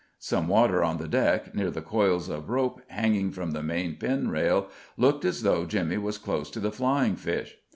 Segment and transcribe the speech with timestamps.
[0.17, 4.31] _"Some water on the deck, near the coils of rope hanging from the main pin
[4.31, 7.55] rail, looked as though Jimmy was close to the flying fish.